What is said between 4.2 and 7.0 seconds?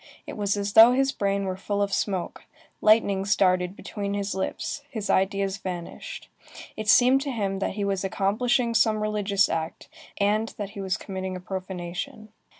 lips; his ideas vanished; it